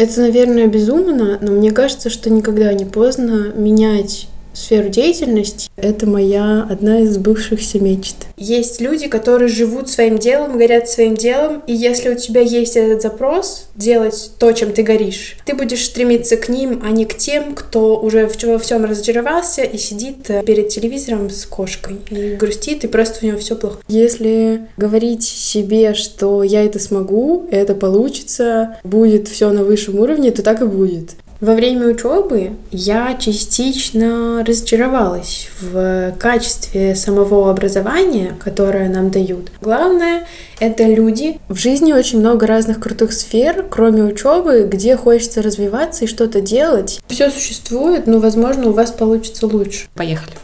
[0.00, 5.70] Это, наверное, безумно, но мне кажется, что никогда не поздно менять сферу деятельности.
[5.76, 8.16] Это моя одна из сбывшихся мечт.
[8.36, 13.02] Есть люди, которые живут своим делом, горят своим делом, и если у тебя есть этот
[13.02, 17.54] запрос делать то, чем ты горишь, ты будешь стремиться к ним, а не к тем,
[17.54, 22.88] кто уже во всем разочаровался и сидит э, перед телевизором с кошкой и грустит, и
[22.88, 23.78] просто у него все плохо.
[23.88, 30.42] Если говорить себе, что я это смогу, это получится, будет все на высшем уровне, то
[30.42, 31.10] так и будет.
[31.40, 39.50] Во время учебы я частично разочаровалась в качестве самого образования, которое нам дают.
[39.62, 40.26] Главное—
[40.60, 41.38] это люди.
[41.48, 47.00] В жизни очень много разных крутых сфер, кроме учебы, где хочется развиваться и что-то делать.
[47.08, 49.86] Все существует, но, возможно, у вас получится лучше.
[49.94, 50.34] Поехали.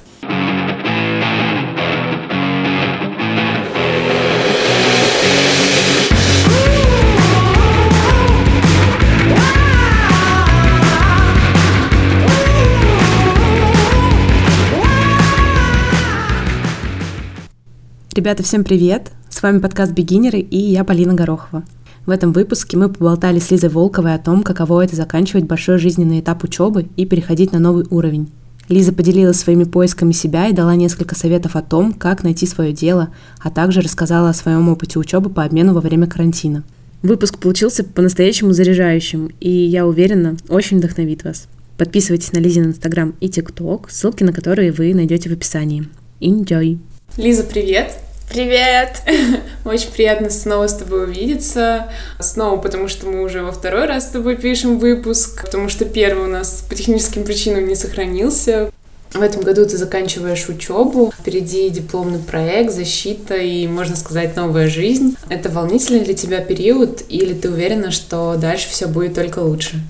[18.17, 19.11] Ребята, всем привет!
[19.29, 21.65] С вами подкаст «Бегинеры» и я Полина Горохова.
[22.07, 26.21] В этом выпуске мы поболтали с Лизой Волковой о том, каково это заканчивать большой жизненный
[26.21, 28.31] этап учебы и переходить на новый уровень.
[28.71, 33.11] Лиза поделилась своими поисками себя и дала несколько советов о том, как найти свое дело,
[33.39, 36.65] а также рассказала о своем опыте учебы по обмену во время карантина.
[37.03, 41.49] Выпуск получился по-настоящему заряжающим, и я уверена, очень вдохновит вас.
[41.77, 45.87] Подписывайтесь на Лизин Инстаграм и ТикТок, ссылки на которые вы найдете в описании.
[46.23, 46.79] Enjoy!
[47.19, 48.06] Лиза, привет!
[48.29, 49.03] Привет!
[49.65, 51.91] Очень приятно снова с тобой увидеться.
[52.19, 56.25] Снова, потому что мы уже во второй раз с тобой пишем выпуск, потому что первый
[56.25, 58.71] у нас по техническим причинам не сохранился.
[59.13, 65.17] В этом году ты заканчиваешь учебу, впереди дипломный проект, защита и, можно сказать, новая жизнь.
[65.31, 69.81] Это волнительный для тебя период или ты уверена, что дальше все будет только лучше?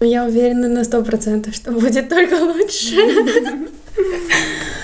[0.00, 2.94] Я уверена на сто процентов, что будет только лучше.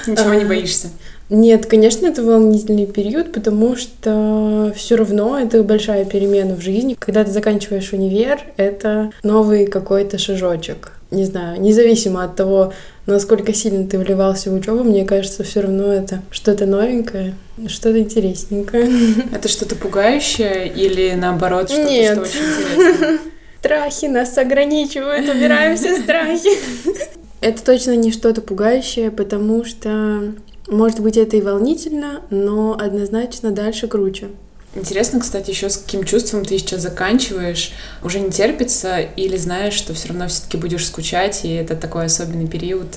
[0.07, 0.91] Ничего не боишься?
[1.35, 6.97] Нет, конечно, это волнительный период, потому что все равно это большая перемена в жизни.
[6.97, 10.93] Когда ты заканчиваешь универ, это новый какой-то шажочек.
[11.11, 12.73] Не знаю, независимо от того,
[13.07, 17.35] насколько сильно ты вливался в учебу, мне кажется, все равно это что-то новенькое,
[17.67, 18.89] что-то интересненькое.
[19.33, 22.13] Это что-то пугающее или наоборот что-то, Нет.
[22.13, 23.19] что очень интересно?
[23.59, 26.51] Страхи нас ограничивают, убираем все страхи.
[27.41, 30.33] Это точно не что-то пугающее, потому что
[30.69, 34.29] может быть, это и волнительно, но однозначно дальше круче.
[34.75, 37.73] Интересно, кстати, еще с каким чувством ты сейчас заканчиваешь?
[38.03, 42.49] Уже не терпится или знаешь, что все равно все-таки будешь скучать, и это такой особенный
[42.49, 42.89] период?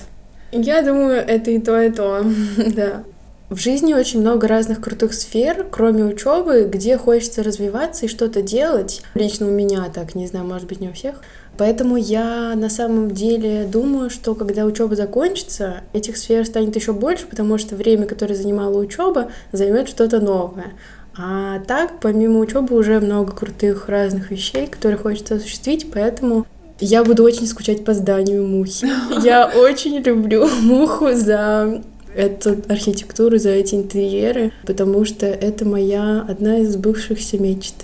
[0.52, 2.26] Я думаю, это и то, и то,
[2.58, 3.04] да.
[3.50, 9.02] В жизни очень много разных крутых сфер, кроме учебы, где хочется развиваться и что-то делать.
[9.14, 11.22] Лично у меня так, не знаю, может быть, не у всех.
[11.58, 17.26] Поэтому я на самом деле думаю, что когда учеба закончится, этих сфер станет еще больше,
[17.26, 20.74] потому что время, которое занимала учеба, займет что-то новое.
[21.18, 26.46] А так, помимо учебы, уже много крутых разных вещей, которые хочется осуществить, поэтому
[26.82, 28.88] я буду очень скучать по зданию мухи.
[29.24, 31.82] Я очень люблю муху за
[32.18, 37.76] эту архитектуру, за эти интерьеры, потому что это моя одна из бывшихся мечт.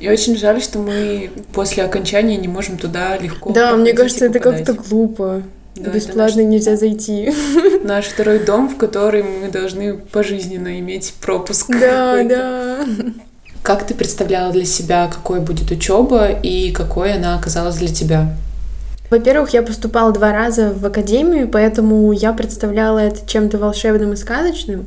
[0.00, 3.52] И очень жаль, что мы после окончания не можем туда легко.
[3.52, 5.42] Да, мне кажется, это как-то глупо.
[5.76, 6.50] Да, Бесплатно наш...
[6.50, 7.32] нельзя зайти.
[7.84, 11.68] Наш второй дом, в который мы должны пожизненно иметь пропуск.
[11.70, 12.84] Да, да.
[13.62, 18.36] Как ты представляла для себя, какой будет учеба и какой она оказалась для тебя?
[19.12, 24.86] Во-первых, я поступала два раза в академию, поэтому я представляла это чем-то волшебным и сказочным.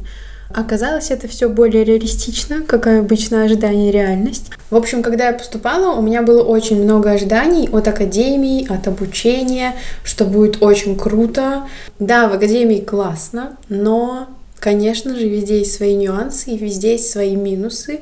[0.49, 4.49] Оказалось, это все более реалистично, как обычно ожидание реальность.
[4.71, 9.75] В общем, когда я поступала, у меня было очень много ожиданий от академии, от обучения,
[10.03, 11.67] что будет очень круто.
[11.99, 14.27] Да, в академии классно, но,
[14.59, 17.99] конечно же, везде есть свои нюансы и везде есть свои минусы.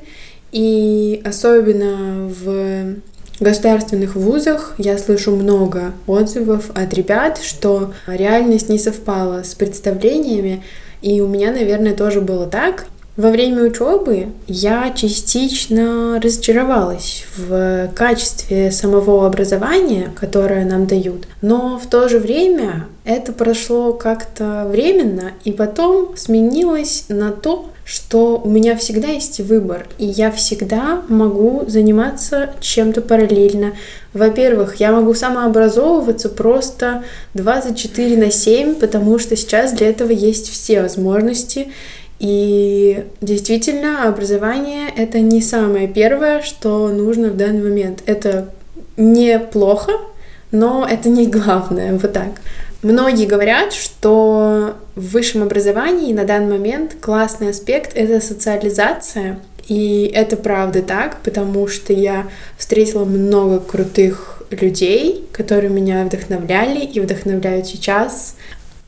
[0.54, 2.96] И особенно в
[3.40, 10.64] государственных вузах я слышу много отзывов от ребят, что реальность не совпала с представлениями,
[11.02, 12.86] и у меня, наверное, тоже было так.
[13.16, 21.86] Во время учебы я частично разочаровалась в качестве самого образования, которое нам дают, но в
[21.88, 28.78] то же время это прошло как-то временно и потом сменилось на то, что у меня
[28.78, 33.74] всегда есть выбор, и я всегда могу заниматься чем-то параллельно.
[34.14, 37.04] Во-первых, я могу самообразовываться просто
[37.34, 41.72] 24 на 7, потому что сейчас для этого есть все возможности.
[42.20, 48.02] И действительно, образование— это не самое первое, что нужно в данный момент.
[48.06, 48.50] Это
[48.96, 49.92] неплохо,
[50.52, 52.30] но это не главное, вот так.
[52.84, 59.40] Многие говорят, что в высшем образовании на данный момент классный аспект— это социализация,
[59.70, 62.28] и это правда так, потому что я
[62.58, 68.36] встретила много крутых людей, которые меня вдохновляли и вдохновляют сейчас.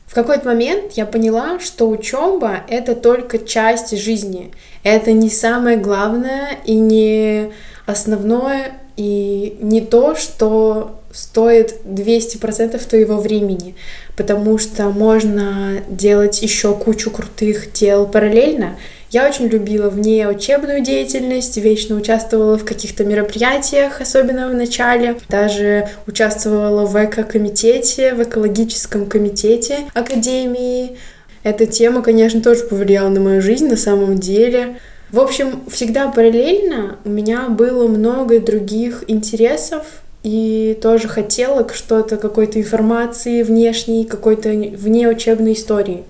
[0.06, 4.52] В какой-то момент я поняла, что учеба— это только часть жизни.
[4.82, 7.50] Это не самое главное и не
[7.86, 13.74] основное, и не то, что стоит 200% твоего времени,
[14.16, 18.76] потому что можно делать еще кучу крутых дел параллельно.
[19.10, 25.16] Я очень любила вне учебную деятельность, вечно участвовала в каких-то мероприятиях, особенно в начале.
[25.28, 30.98] Даже участвовала в эко-комитете, в экологическом комитете Академии.
[31.44, 34.80] Эта тема, конечно, тоже повлияла на мою жизнь на самом деле.
[35.10, 42.58] В общем, всегда параллельно у меня было много других интересов, и тоже хотела что-то, какой-то
[42.58, 46.02] информации внешней, какой-то внеучебной истории.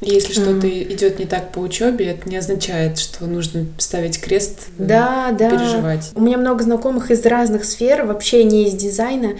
[0.00, 5.34] Если что-то идет не так по учебе, это не означает, что нужно ставить крест, да,
[5.36, 5.50] да.
[5.50, 6.12] переживать.
[6.14, 9.32] У меня много знакомых из разных сфер, вообще не из дизайна,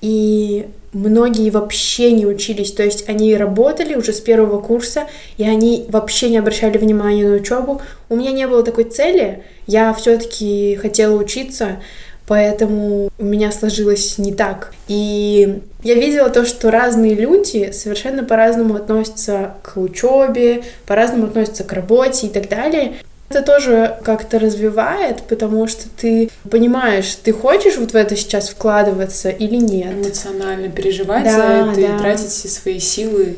[0.00, 5.06] и многие вообще не учились, то есть они работали уже с первого курса,
[5.36, 7.82] и они вообще не обращали внимания на учебу.
[8.08, 11.78] У меня не было такой цели, я все-таки хотела учиться,
[12.26, 14.72] поэтому у меня сложилось не так.
[14.88, 21.72] И я видела то, что разные люди совершенно по-разному относятся к учебе, по-разному относятся к
[21.72, 22.94] работе и так далее.
[23.30, 29.30] Это тоже как-то развивает, потому что ты понимаешь, ты хочешь вот в это сейчас вкладываться
[29.30, 29.94] или нет.
[29.94, 31.80] Эмоционально переживать да, за это да.
[31.80, 33.36] и тратить все свои силы.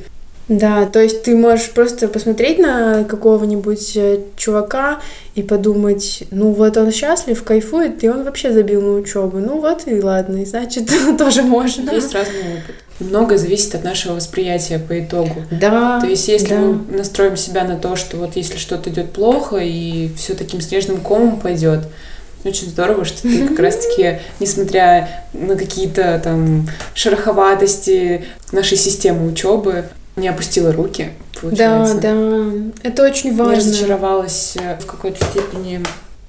[0.49, 5.01] Да, то есть ты можешь просто посмотреть на какого-нибудь э, чувака
[5.35, 9.39] и подумать, ну вот он счастлив, кайфует, и он вообще забил на учебу.
[9.39, 11.91] Ну вот и ладно, и значит тоже можно.
[11.91, 12.77] Есть разный опыт.
[13.01, 15.43] Многое зависит от нашего восприятия по итогу.
[15.51, 15.99] Да.
[16.01, 16.61] То есть, если да.
[16.61, 20.99] мы настроим себя на то, что вот если что-то идет плохо и все таким снежным
[20.99, 21.81] комом пойдет,
[22.45, 29.87] очень здорово, что ты как раз-таки, несмотря на какие-то там шероховатости нашей системы учебы,
[30.17, 31.95] не опустила руки, получается.
[31.97, 32.53] Да, да,
[32.83, 33.53] это очень важно.
[33.53, 35.81] Не разочаровалась э, в какой-то степени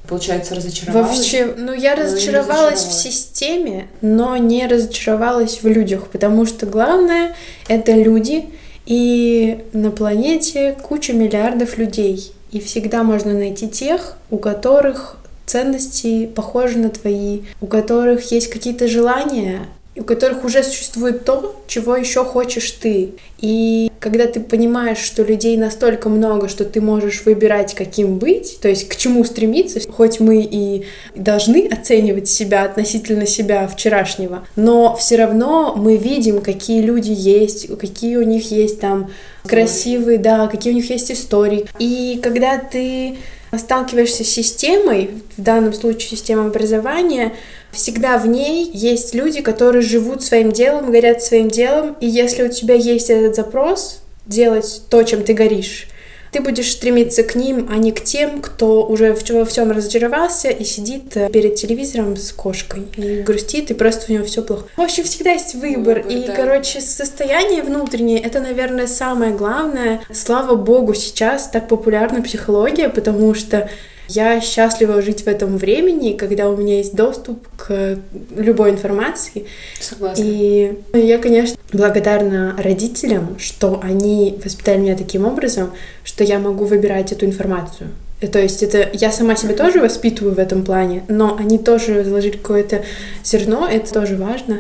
[0.08, 1.18] Получается, разочаровалась?
[1.18, 7.36] Вообще, ну я разочаровалась, разочаровалась в системе, но не разочаровалась в людях, потому что главное—
[7.68, 8.46] это люди,
[8.86, 12.34] и на планете куча миллиардов людей.
[12.52, 18.88] И всегда можно найти тех, у которых ценности похожи на твои, у которых есть какие-то
[18.88, 23.12] желания, у которых уже существует то, чего еще хочешь ты.
[23.40, 28.68] И когда ты понимаешь, что людей настолько много, что ты можешь выбирать, каким быть, то
[28.68, 35.16] есть к чему стремиться, хоть мы и должны оценивать себя относительно себя вчерашнего, но все
[35.16, 39.12] равно мы видим, какие люди есть, какие у них есть там
[39.48, 41.68] красивые, да, какие у них есть истории.
[41.80, 43.18] И когда ты
[43.60, 47.34] сталкиваешься с системой, в данном случае система образования,
[47.72, 52.50] всегда в ней есть люди, которые живут своим делом, горят своим делом, и если у
[52.50, 55.88] тебя есть этот запрос делать то, чем ты горишь,
[56.36, 60.66] ты будешь стремиться к ним, а не к тем, кто уже во всем разочаровался и
[60.66, 64.66] сидит э, перед телевизором с кошкой и грустит, и просто у него все плохо.
[64.76, 66.00] В общем, всегда есть выбор.
[66.00, 66.36] выбор и, да.
[66.36, 70.02] короче, состояние внутреннее это, наверное, самое главное.
[70.12, 73.70] Слава богу, сейчас так популярна психология, потому что
[74.08, 77.98] я счастлива жить в этом времени, когда у меня есть доступ к
[78.36, 79.46] любой информации.
[79.80, 80.22] Согласна.
[80.22, 85.72] И я, конечно, благодарна родителям, что они воспитали меня таким образом,
[86.04, 87.90] что я могу выбирать эту информацию.
[88.22, 92.04] И, то есть это я сама себя тоже воспитываю в этом плане, но они тоже
[92.04, 92.84] заложили какое-то
[93.24, 94.60] зерно, это тоже важно.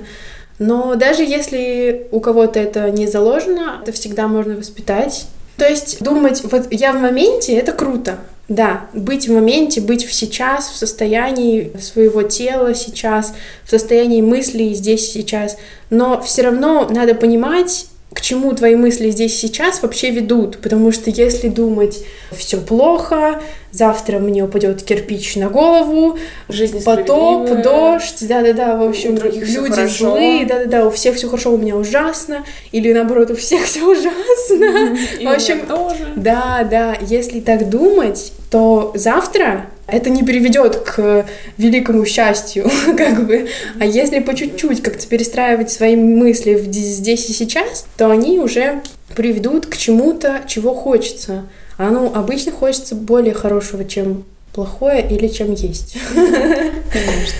[0.59, 5.27] Но даже если у кого-то это не заложено, это всегда можно воспитать.
[5.57, 10.13] То есть думать, вот я в моменте, это круто, да, быть в моменте, быть в
[10.13, 13.33] сейчас, в состоянии своего тела сейчас,
[13.63, 15.57] в состоянии мыслей здесь сейчас.
[15.89, 20.59] Но все равно надо понимать, к чему твои мысли здесь сейчас вообще ведут.
[20.59, 28.25] Потому что если думать, все плохо, завтра мне упадет кирпич на голову, Жизнь потоп, дождь,
[28.27, 33.31] да-да-да, в общем, люди злые, да-да-да, у всех все хорошо, у меня ужасно, или наоборот,
[33.31, 34.95] у всех все ужасно.
[35.21, 36.13] В общем, тоже.
[36.15, 41.25] Да, да, если так думать, то завтра это не приведет к
[41.57, 43.47] великому счастью, как бы.
[43.79, 48.81] А если по чуть-чуть как-то перестраивать свои мысли здесь и сейчас, то они уже
[49.15, 51.47] приведут к чему-то, чего хочется.
[51.77, 55.97] А ну, обычно хочется более хорошего, чем плохое или чем есть.
[56.13, 57.35] Конечно.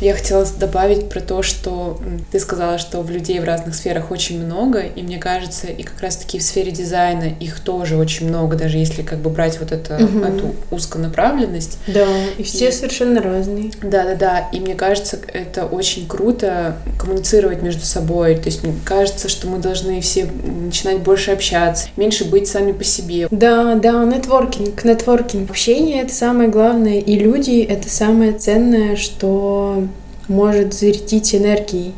[0.00, 1.98] Я хотела добавить про то, что
[2.30, 6.00] ты сказала, что в людей в разных сферах очень много, и мне кажется, и как
[6.00, 9.96] раз-таки в сфере дизайна их тоже очень много, даже если как бы брать вот это,
[9.96, 10.18] угу.
[10.20, 11.78] эту узконаправленность.
[11.86, 12.72] Да, и все и...
[12.72, 13.70] совершенно разные.
[13.82, 19.46] Да-да-да, и мне кажется, это очень круто коммуницировать между собой, то есть мне кажется, что
[19.48, 23.28] мы должны все начинать больше общаться, меньше быть сами по себе.
[23.30, 25.50] Да, да, нетворкинг, нетворкинг.
[25.50, 31.94] Общение— это самое главное, и люди— это самое ценное, что может зарядить энергией.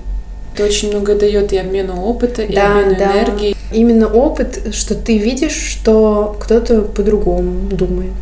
[0.54, 3.12] Это очень много дает и обмену опыта, и да, обмену да.
[3.12, 3.56] энергии.
[3.72, 8.14] Именно опыт, что ты видишь, что кто-то по-другому думает.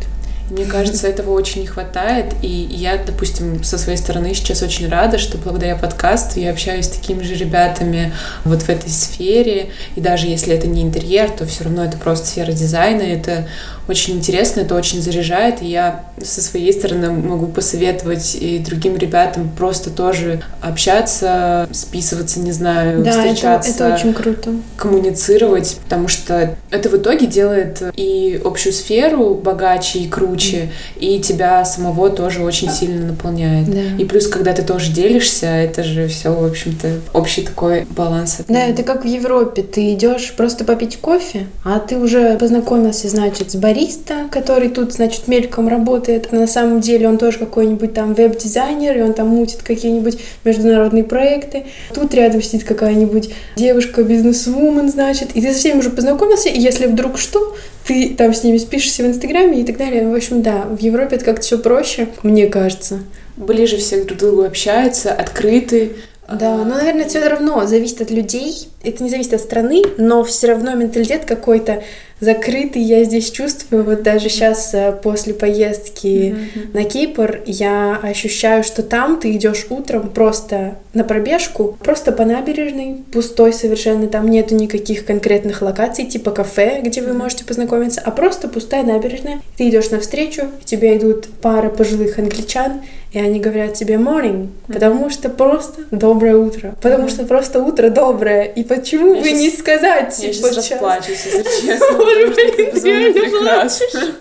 [0.49, 5.17] Мне кажется, этого очень не хватает, и я, допустим, со своей стороны сейчас очень рада,
[5.17, 10.27] что благодаря подкасту я общаюсь с такими же ребятами вот в этой сфере, и даже
[10.27, 13.47] если это не интерьер, то все равно это просто сфера дизайна, это
[13.87, 19.51] очень интересно, это очень заряжает, и я со своей стороны могу посоветовать и другим ребятам
[19.55, 23.71] просто тоже общаться, списываться, не знаю, да, встречаться.
[23.71, 24.51] Это, это очень круто.
[24.77, 31.63] Коммуницировать, потому что это в итоге делает и общую сферу богаче и круче, и тебя
[31.65, 33.69] самого тоже очень сильно наполняет.
[33.69, 34.01] Да.
[34.01, 38.37] И плюс, когда ты тоже делишься, это же все, в общем-то, общий такой баланс.
[38.47, 39.61] Да, это как в Европе.
[39.61, 44.93] Ты идешь просто попить кофе, а ты уже познакомился, значит, с баристом, бариста, который тут,
[44.93, 49.27] значит, мельком работает, а на самом деле он тоже какой-нибудь там веб-дизайнер, и он там
[49.27, 51.65] мутит какие-нибудь международные проекты.
[51.93, 56.87] Тут рядом сидит какая-нибудь девушка, бизнес-вумен, значит, и ты со всеми уже познакомился, и если
[56.87, 57.55] вдруг что,
[57.85, 60.07] ты там с ними спишешься в Инстаграме и так далее.
[60.07, 62.99] В общем, да, в Европе это как-то все проще, мне кажется.
[63.37, 65.91] Ближе все друг к другу общаются, открыты,
[66.27, 68.69] да, но, наверное, все равно зависит от людей.
[68.85, 71.83] Это не зависит от страны, но все равно менталитет какой-то
[72.19, 73.83] закрытый я здесь чувствую.
[73.83, 76.73] Вот даже сейчас э, после поездки mm-hmm.
[76.73, 83.03] на Кипр я ощущаю, что там ты идешь утром просто на пробежку, просто по набережной,
[83.11, 88.47] пустой совершенно, там нету никаких конкретных локаций, типа кафе, где вы можете познакомиться, а просто
[88.47, 89.41] пустая набережная.
[89.57, 95.09] Ты идешь навстречу, к тебе идут пара пожилых англичан, и они говорят тебе morning, потому
[95.09, 99.49] что просто доброе утро, потому что просто утро доброе, и почему я бы сейчас, не
[99.51, 100.19] сказать?
[100.19, 104.15] Я сейчас расплачусь, если честно потому что это безумно прекрасно.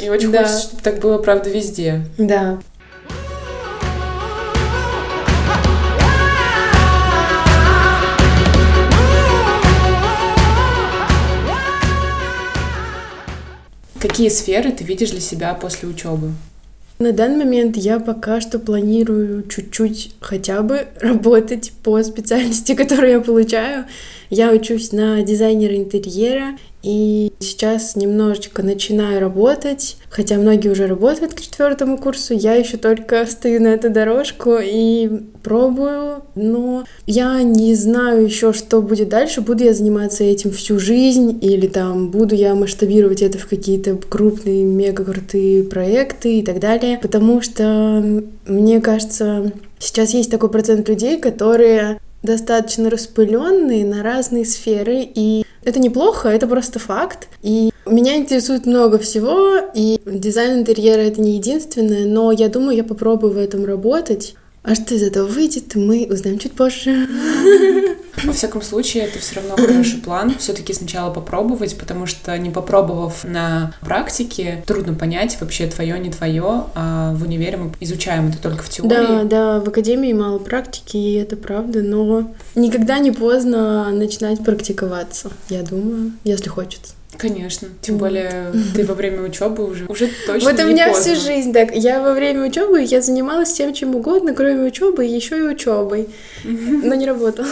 [0.00, 0.38] И очень да.
[0.42, 2.04] хочется, чтобы так было, правда, везде.
[2.18, 2.58] Да.
[14.00, 16.32] Какие сферы ты видишь для себя после учебы?
[17.02, 23.20] На данный момент я пока что планирую чуть-чуть хотя бы работать по специальности, которую я
[23.20, 23.86] получаю.
[24.30, 31.40] Я учусь на дизайнера интерьера, и сейчас немножечко начинаю работать, хотя многие уже работают к
[31.40, 35.08] четвертому курсу, я еще только стою на эту дорожку и
[35.42, 41.38] пробую, но я не знаю еще, что будет дальше, буду я заниматься этим всю жизнь
[41.40, 46.98] или там буду я масштабировать это в какие-то крупные, мега крутые проекты и так далее,
[47.00, 55.08] потому что мне кажется, сейчас есть такой процент людей, которые достаточно распыленные на разные сферы,
[55.14, 57.28] и это неплохо, это просто факт.
[57.42, 62.84] И меня интересует много всего, и дизайн интерьера— это не единственное, но я думаю, я
[62.84, 64.34] попробую в этом работать.
[64.62, 67.08] А что из этого выйдет, мы узнаем чуть позже.
[68.24, 70.36] Во всяком случае, это все равно хороший план.
[70.38, 76.64] Все-таки сначала попробовать, потому что не попробовав на практике, трудно понять вообще твое, не твое.
[76.74, 78.90] А в универе мы изучаем это только в теории.
[78.90, 85.32] Да, да, в академии мало практики, и это правда, но никогда не поздно начинать практиковаться,
[85.48, 86.94] я думаю, если хочется.
[87.22, 87.68] Конечно.
[87.80, 90.50] Тем более ты во время учебы уже уже точно.
[90.50, 91.72] Вот у меня всю жизнь так.
[91.72, 96.08] Я во время учебы я занималась всем чем угодно, кроме учебы, еще и учебой.
[96.42, 97.46] Но не работала.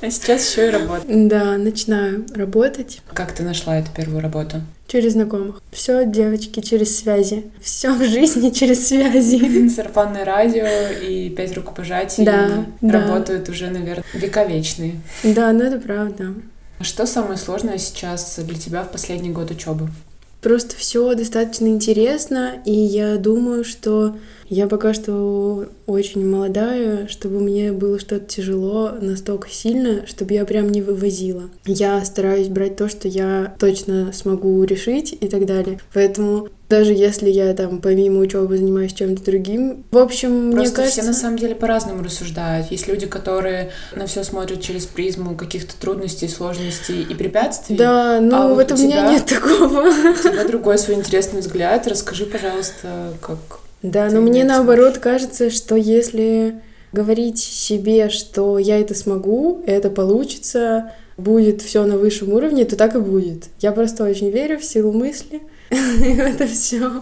[0.00, 1.02] А сейчас еще и работа.
[1.08, 3.00] Да, начинаю работать.
[3.12, 4.60] Как ты нашла эту первую работу?
[4.88, 5.60] Через знакомых.
[5.70, 7.44] Все, девочки, через связи.
[7.60, 9.68] Все в жизни через связи.
[9.68, 10.66] Сарафанное радио
[11.00, 13.52] и пять рукопожатий да, работают да.
[13.52, 15.00] уже, наверное, вековечные.
[15.22, 16.34] Да, ну это правда.
[16.82, 19.88] Что самое сложное сейчас для тебя в последний год учебы?
[20.42, 24.16] Просто все достаточно интересно, и я думаю, что
[24.48, 30.68] я пока что очень молодая, чтобы мне было что-то тяжело настолько сильно, чтобы я прям
[30.68, 31.44] не вывозила.
[31.64, 35.78] Я стараюсь брать то, что я точно смогу решить и так далее.
[35.94, 39.84] Поэтому даже если я там помимо учебы занимаюсь чем-то другим.
[39.90, 41.00] В общем, Просто мне кажется...
[41.02, 42.70] все на самом деле по-разному рассуждают.
[42.70, 47.76] Есть люди, которые на все смотрят через призму каких-то трудностей, сложностей и препятствий.
[47.76, 49.82] Да, ну а вот, вот у, тебя, меня нет такого.
[49.82, 51.86] У тебя другой свой интересный взгляд.
[51.86, 56.54] Расскажи, пожалуйста, как Да, но мне это наоборот кажется, что если
[56.90, 62.94] говорить себе, что я это смогу, это получится, будет все на высшем уровне, то так
[62.94, 63.48] и будет.
[63.60, 65.42] Я просто очень верю в силу мысли.
[66.18, 67.00] Это все.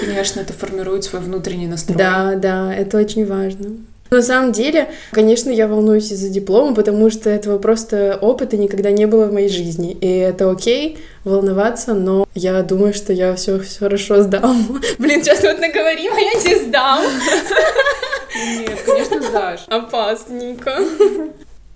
[0.00, 1.96] Конечно, это формирует свой внутренний настрой.
[1.96, 3.76] Да, да, это очень важно.
[4.10, 9.06] На самом деле, конечно, я волнуюсь из-за диплома, потому что этого просто опыта никогда не
[9.06, 9.92] было в моей жизни.
[9.92, 14.80] И это окей волноваться, но я думаю, что я все хорошо сдам.
[14.98, 17.04] Блин, сейчас вот наговорим, а я не сдам.
[18.58, 19.64] Нет, конечно, сдашь.
[19.68, 20.78] Опасненько.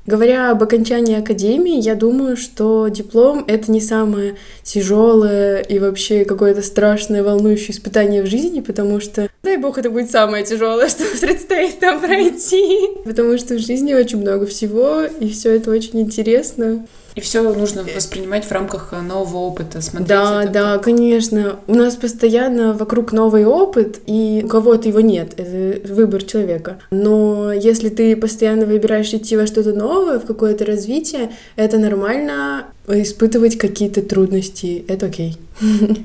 [0.04, 6.61] Говоря об окончании академии, я думаю, что диплом— это не самое тяжелое и вообще какое-то
[6.62, 11.80] страшное, волнующее испытание в жизни, потому что, дай бог, это будет самое тяжелое, что предстоит
[11.80, 12.88] нам пройти.
[13.04, 16.85] Потому что в жизни очень много всего, и все это очень интересно.
[17.14, 20.09] И все нужно воспринимать в рамках нового опыта, смотреть.
[20.09, 21.57] Да, это да, как- конечно.
[21.66, 25.35] У нас постоянно вокруг новый опыт, и у кого-то его нет.
[25.38, 26.78] Это выбор человека.
[26.90, 33.59] Но если ты постоянно выбираешь идти во что-то новое, в какое-то развитие, это нормально испытывать
[33.59, 34.85] какие-то трудности.
[34.88, 35.37] Это окей.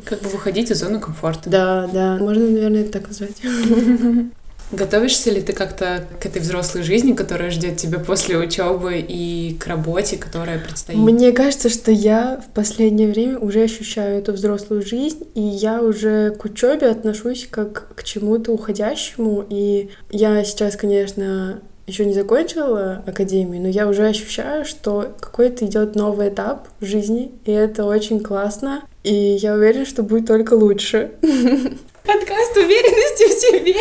[0.06, 1.50] Как бы выходить из зоны комфорта.
[1.50, 2.18] Да, да.
[2.18, 3.38] Можно, наверное, это так назвать.
[4.72, 9.68] Готовишься ли ты как-то к этой взрослой жизни, которая ждет тебя после учебы и к
[9.68, 11.00] работе, которая предстоит?
[11.00, 16.32] Мне кажется, что я в последнее время уже ощущаю эту взрослую жизнь, и я уже
[16.32, 19.46] к учебе отношусь как к чему-то уходящему.
[19.50, 25.96] И я сейчас, конечно, еще не закончила академию, но я уже ощущаю, что какой-то идет
[25.96, 28.84] новый этап в жизни, и это очень классно.
[29.04, 31.12] И я уверена, что будет только лучше.
[32.08, 33.76] Подкаст уверенности в себе.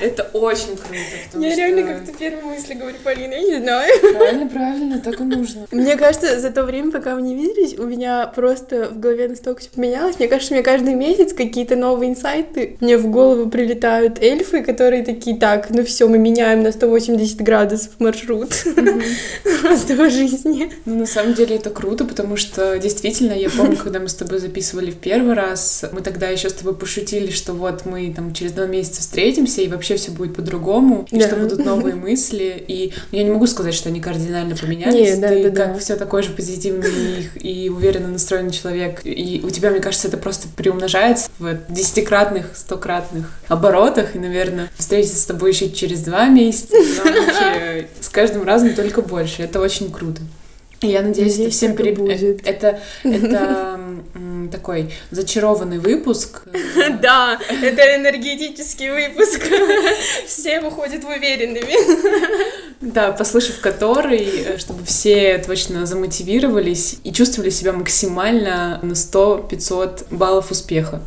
[0.00, 1.44] Это очень круто.
[1.44, 3.92] Я реально как-то первые мысли говорю, Полина, я не знаю.
[4.00, 5.66] Правильно, правильно, так и нужно.
[5.72, 9.62] Мне кажется, за то время, пока мы не виделись, у меня просто в голове настолько
[9.62, 10.16] все поменялось.
[10.20, 12.76] Мне кажется, мне каждый месяц какие-то новые инсайты.
[12.80, 17.90] Мне в голову прилетают эльфы, которые такие, так, ну все, мы меняем на 180 градусов
[17.98, 18.50] маршрут
[19.62, 20.70] просто по жизни.
[20.84, 24.38] Ну, на самом деле это круто, потому что действительно, я помню, когда мы с тобой
[24.38, 28.52] записывали в первый раз, мы тогда еще с тобой пошутили, что вот мы там через
[28.52, 31.26] два месяца встретимся, и вообще все будет по-другому, и Да.
[31.26, 32.62] что будут новые мысли.
[32.68, 35.14] И ну, я не могу сказать, что они кардинально поменялись.
[35.14, 35.64] Не, да, Ты да, да.
[35.66, 39.00] как все такой же позитивный и, и уверенно настроенный человек.
[39.04, 44.14] И у тебя, мне кажется, это просто приумножается в десятикратных, стократных оборотах.
[44.14, 49.02] И, наверное, встретиться с тобой еще через два месяца, но вообще с каждым разом только
[49.02, 49.42] больше.
[49.42, 50.20] Это очень круто.
[50.82, 51.92] Я надеюсь, это Надеюсь, всем пере...
[51.92, 52.46] будет.
[52.46, 53.80] Это, это
[54.52, 56.42] такой зачарованный выпуск.
[57.00, 59.42] Да, это энергетический выпуск.
[60.26, 61.74] Все выходят уверенными.
[62.80, 70.50] Да, послушав который, э, чтобы все точно замотивировались и чувствовали себя максимально на 100-500 баллов
[70.50, 71.00] успеха.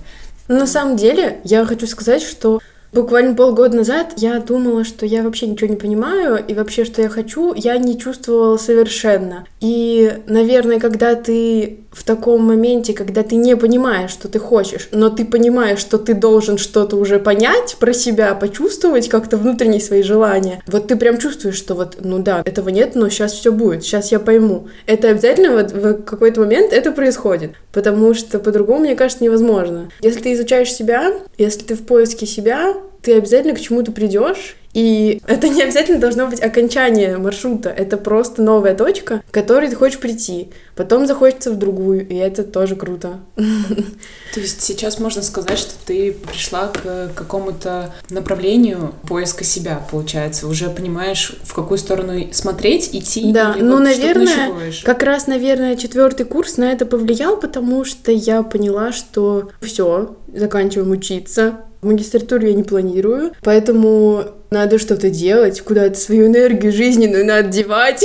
[0.48, 2.60] На самом деле, я хочу сказать, что
[2.96, 7.10] буквально полгода назад я думала, что я вообще ничего не понимаю, и вообще, что я
[7.10, 9.46] хочу, я не чувствовала совершенно.
[9.60, 15.10] И, наверное, когда ты в таком моменте, когда ты не понимаешь, что ты хочешь, но
[15.10, 20.62] ты понимаешь, что ты должен что-то уже понять про себя, почувствовать как-то внутренние свои желания,
[20.68, 24.12] вот ты прям чувствуешь, что вот, ну да, этого нет, но сейчас все будет, сейчас
[24.12, 24.68] я пойму.
[24.86, 29.90] Это обязательно вот в какой-то момент это происходит, потому что по-другому, мне кажется, невозможно.
[30.02, 32.74] Если ты изучаешь себя, если ты в поиске себя,
[33.06, 38.41] ты обязательно к чему-то придешь, и это не обязательно должно быть окончание маршрута, это просто
[38.41, 40.50] новая точка, к которой ты хочешь прийти.
[40.76, 43.22] Потом захочется в другую, и это тоже круто.
[43.38, 50.48] То есть сейчас можно сказать, что ты пришла к какому-то направлению поиска себя, получается.
[50.48, 53.32] Уже понимаешь, в какую сторону смотреть, идти.
[53.32, 54.52] Да, или ну, вот наверное?
[54.84, 60.91] Как раз, наверное, четвертый курс на это повлиял, потому что я поняла, что все, заканчиваем
[60.91, 61.60] учиться.
[61.82, 68.04] Магистратуру я не планирую, поэтому надо что-то делать, куда-то свою энергию жизненную надо девать.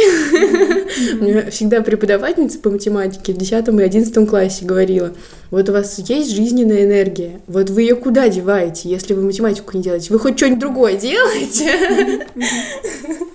[1.20, 5.12] У меня всегда преподавательница по математике в 10 и 11 классе говорила,
[5.50, 9.82] вот у вас есть жизненная энергия, вот вы ее куда деваете, если вы математику не
[9.82, 10.12] делаете?
[10.12, 12.26] Вы хоть что-нибудь другое делаете?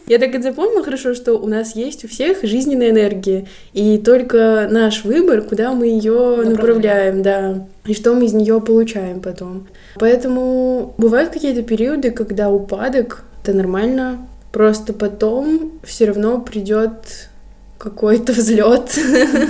[0.08, 4.68] Я так и запомнила хорошо, что у нас есть у всех жизненная энергия, и только
[4.70, 9.68] наш выбор, куда мы ее направляем, да, и что мы из нее получаем потом.
[9.96, 17.30] Поэтому бывают какие-то периоды, когда упадок, это нормально, просто потом все равно придет
[17.78, 18.98] какой-то взлет,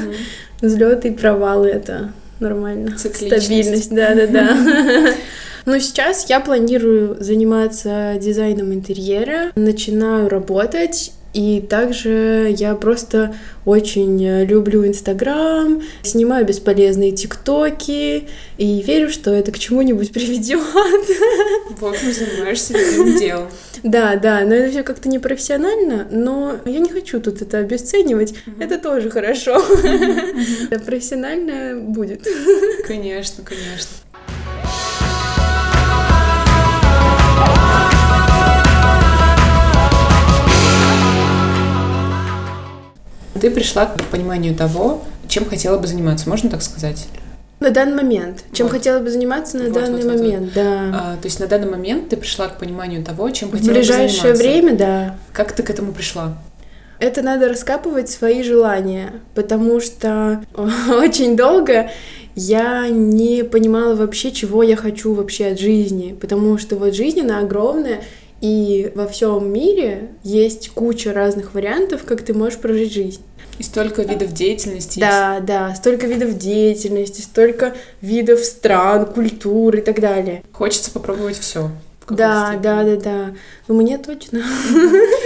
[0.62, 2.98] взлет и провал это нормально.
[2.98, 5.14] Стабильность, да-да-да.
[5.66, 14.88] Но сейчас я планирую заниматься дизайном интерьера, начинаю работать, И также я просто очень люблю
[14.88, 20.62] Инстаграм, снимаю бесполезные ТикТоки и верю, что это к чему-нибудь приведет.
[21.78, 23.48] В общем, занимаешься любимым делом.
[23.84, 28.32] Да, да, но это все как-то непрофессионально, но я не хочу тут это обесценивать.
[28.32, 28.64] Mm-hmm.
[28.64, 29.58] Это тоже хорошо.
[29.58, 30.80] Mm-hmm.
[30.86, 32.28] Профессионально будет.
[32.88, 33.90] Конечно, конечно.
[43.40, 47.08] Ты пришла к пониманию того, чем хотела бы заниматься, можно так сказать?
[47.60, 48.44] На данный момент.
[48.54, 48.74] Чем вот.
[48.74, 50.54] хотела бы заниматься на вот, данный вот, момент, вот.
[50.54, 50.92] да.
[50.94, 53.94] А, то есть на данный момент ты пришла к пониманию того, чем хотела бы заниматься.
[53.94, 55.18] В ближайшее время, да.
[55.34, 56.38] Как ты к этому пришла?
[57.00, 60.44] Это надо раскапывать свои желания, потому что
[60.90, 61.90] очень долго
[62.36, 67.40] я не понимала вообще, чего я хочу вообще от жизни, потому что вот жизнь, она
[67.40, 68.02] огромная,
[68.46, 73.22] и во всем мире есть куча разных вариантов, как ты можешь прожить жизнь.
[73.58, 75.00] И столько видов деятельности.
[75.00, 75.46] Да, есть.
[75.46, 80.44] да, столько видов деятельности, столько видов стран, культур и так далее.
[80.52, 81.72] Хочется попробовать все.
[82.08, 83.34] Да, да, да, да.
[83.68, 84.44] Ну, мне точно.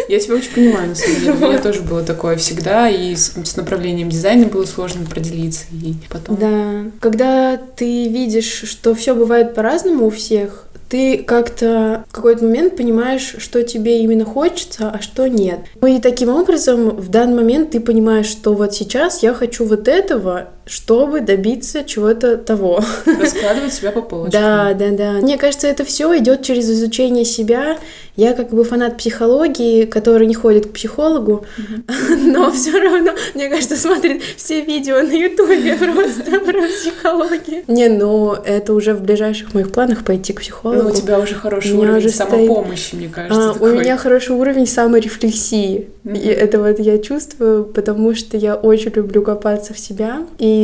[0.08, 1.32] Я тебя очень понимаю, на самом деле.
[1.34, 5.66] У меня тоже было такое всегда, и с, с направлением дизайна было сложно определиться.
[5.74, 6.38] И потом...
[6.38, 6.92] Да.
[7.02, 13.36] Когда ты видишь, что все бывает по-разному у всех, ты как-то в какой-то момент понимаешь,
[13.38, 15.60] что тебе именно хочется, а что нет.
[15.80, 19.88] Ну и таким образом в данный момент ты понимаешь, что вот сейчас я хочу вот
[19.88, 22.84] этого, чтобы добиться чего-то того.
[23.06, 24.42] Раскладывать себя по полочкам.
[24.42, 25.12] Да, да, да.
[25.14, 27.80] Мне кажется, это все идет через изучение себя.
[28.16, 31.46] Я как бы фанат психологии, который не ходит к психологу,
[32.26, 37.64] но все равно, мне кажется, смотрит все видео на Ютубе просто про психологию.
[37.68, 40.84] Не, ну это уже в ближайших моих планах пойти к психологу.
[40.84, 43.52] Ну у тебя уже хороший уровень самопомощи, мне кажется.
[43.52, 45.88] А, у меня хороший уровень саморефлексии.
[46.04, 50.28] Это вот я чувствую, потому что я очень люблю копаться в себя.
[50.38, 50.59] И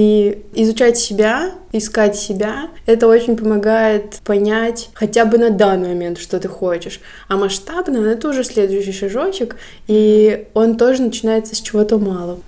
[0.54, 6.48] изучать себя, искать себя, это очень помогает понять хотя бы на данный момент, что ты
[6.48, 7.02] хочешь.
[7.28, 12.40] А масштабно это уже следующий шажочек, и он тоже начинается с чего-то малого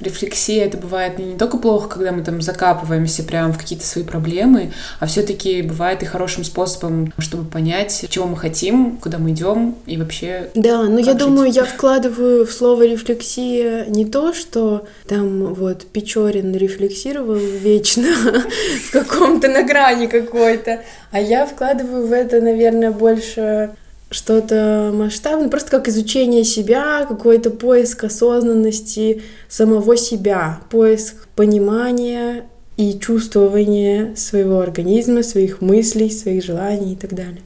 [0.00, 4.72] рефлексия это бывает не, только плохо, когда мы там закапываемся прямо в какие-то свои проблемы,
[4.98, 9.96] а все-таки бывает и хорошим способом, чтобы понять, чего мы хотим, куда мы идем и
[9.96, 10.50] вообще.
[10.54, 11.18] Да, но я жить.
[11.18, 18.08] думаю, я вкладываю в слово рефлексия не то, что там вот Печорин рефлексировал вечно
[18.88, 23.70] в каком-то на грани какой-то, а я вкладываю в это, наверное, больше
[24.10, 32.44] что-то масштабное, просто как изучение себя, какой-то поиск осознанности самого себя, поиск понимания
[32.76, 37.42] и чувствования своего организма, своих мыслей, своих желаний и так далее.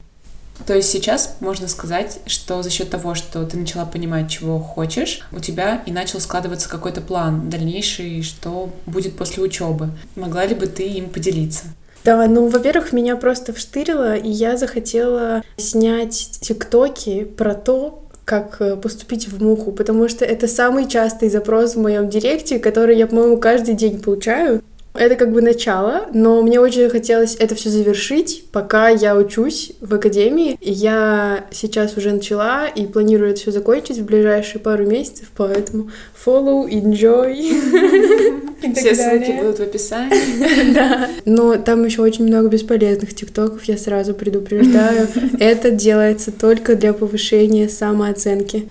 [0.66, 5.20] То есть сейчас можно сказать, что за счет того, что ты начала понимать, чего хочешь,
[5.32, 9.90] у тебя и начал складываться какой-то план дальнейший, что будет после учебы.
[10.14, 11.64] Могла ли бы ты им поделиться?
[12.04, 18.76] Да, ну, во-первых, меня просто вштырило, и я захотела снять тиктоки про то, как э,
[18.76, 23.38] поступить в муху, потому что это самый частый запрос в моем директе, который я, по-моему,
[23.38, 24.62] каждый день получаю.
[24.94, 29.92] Это как бы начало, но мне очень хотелось это все завершить, пока я учусь в
[29.92, 30.56] академии.
[30.60, 35.90] Я сейчас уже начала и планирую это все закончить в ближайшие пару месяцев, поэтому
[36.24, 38.44] follow, enjoy.
[38.74, 40.72] Все ссылки будут в описании.
[40.74, 41.10] Да.
[41.24, 45.08] Но там еще очень много бесполезных тиктоков, я сразу предупреждаю.
[45.38, 48.68] Это делается только для повышения самооценки.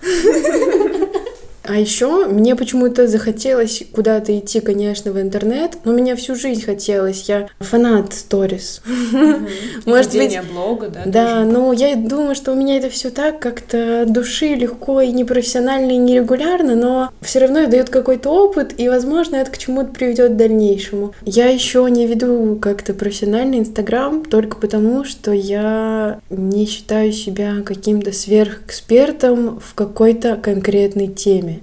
[1.66, 7.28] А еще мне почему-то захотелось куда-то идти, конечно, в интернет, но мне всю жизнь хотелось.
[7.28, 8.82] Я фанат сторис.
[9.86, 11.02] Может быть, блога, да?
[11.06, 15.92] Да, но я думаю, что у меня это все так как-то души легко и непрофессионально
[15.92, 20.32] и нерегулярно, но все равно это дает какой-то опыт, и, возможно, это к чему-то приведет
[20.32, 21.14] к дальнейшему.
[21.24, 28.12] Я еще не веду как-то профессиональный Инстаграм только потому, что я не считаю себя каким-то
[28.12, 31.53] сверхэкспертом в какой-то конкретной теме.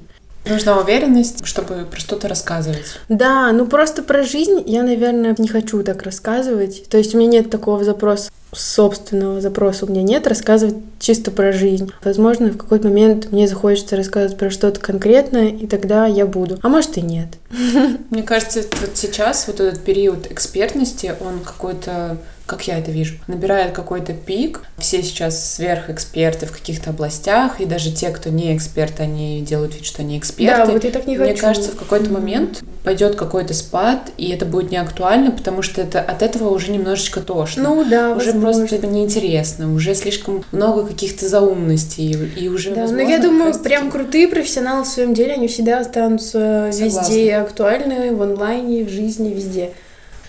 [0.45, 2.99] Нужна уверенность, чтобы про что-то рассказывать.
[3.09, 6.89] Да, ну просто про жизнь я, наверное, не хочу так рассказывать.
[6.89, 11.51] То есть у меня нет такого запроса, собственного запроса у меня нет, рассказывать чисто про
[11.51, 11.91] жизнь.
[12.03, 16.59] Возможно, в какой-то момент мне захочется рассказывать про что-то конкретное, и тогда я буду.
[16.61, 17.27] А может и нет.
[18.09, 22.17] Мне кажется, вот сейчас вот этот период экспертности, он какой-то
[22.51, 24.61] как я это вижу, набирает какой-то пик.
[24.77, 29.85] Все сейчас сверхэксперты в каких-то областях, и даже те, кто не эксперты, они делают вид,
[29.85, 30.65] что они эксперты.
[30.67, 31.41] Да, вот я так не Мне хочу.
[31.41, 36.01] кажется, в какой-то момент пойдет какой-то спад, и это будет не актуально, потому что это
[36.01, 37.63] от этого уже немножечко тошно.
[37.63, 38.67] Ну да, уже возможно.
[38.67, 43.89] просто неинтересно, уже слишком много каких-то заумностей, и уже, Да, но возможно, я думаю, прям
[43.91, 47.11] крутые профессионалы в своем деле, они всегда останутся Согласна.
[47.13, 49.71] везде актуальны, в онлайне, в жизни, везде.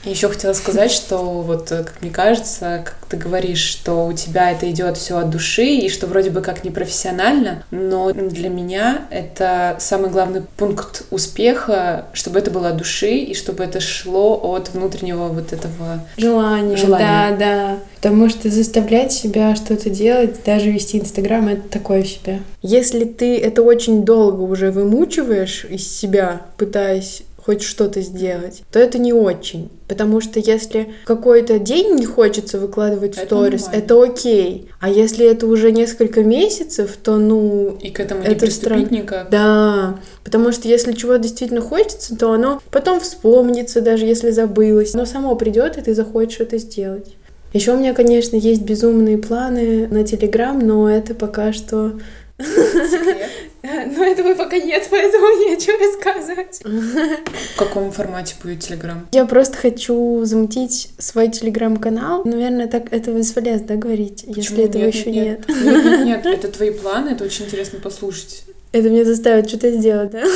[0.05, 4.13] И еще хотела сказать, что вот, э, как мне кажется, как ты говоришь, что у
[4.13, 9.03] тебя это идет все от души, и что вроде бы как непрофессионально, но для меня
[9.11, 14.71] это самый главный пункт успеха, чтобы это было от души, и чтобы это шло от
[14.71, 16.05] внутреннего вот этого...
[16.17, 17.09] Желание, Желание.
[17.09, 17.79] да, да.
[17.97, 22.41] Потому что заставлять себя что-то делать, даже вести Инстаграм, это такое в себя.
[22.63, 28.99] Если ты это очень долго уже вымучиваешь из себя, пытаясь хоть что-то сделать, то это
[28.99, 29.69] не очень.
[29.89, 33.85] Потому что если какой-то день не хочется выкладывать Это сторис, нормально.
[33.85, 34.69] это окей.
[34.81, 38.89] А если это уже несколько месяцев, то ну И к этому не Это приступить странно.
[39.03, 39.31] никак.
[39.31, 44.95] Да, потому что если чего действительно хочется, то оно потом вспомнится, даже если забылось.
[44.95, 47.17] Оно само придет, и ты захочешь это сделать.
[47.53, 51.93] Еще у меня, конечно, есть безумные планы на Телеграм, но это пока что...
[52.39, 53.29] Секрет.
[53.97, 56.61] Но этого пока нет, поэтому нечего рассказывать.
[56.65, 59.07] В каком формате будет Телеграм?
[59.13, 62.23] Я просто хочу замутить свой телеграм-канал.
[62.25, 64.67] Наверное, так это бесполезно да, говорить, если Почему?
[64.67, 65.65] этого Нет, еще нет, нет.
[65.65, 68.45] Нет, нет, нет, это твои планы, это очень интересно послушать.
[68.73, 70.21] Это меня заставит что-то сделать, да?
[70.21, 70.29] Это